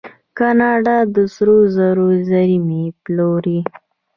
[0.37, 3.59] کاناډا د سرو زرو زیرمې پلورلي.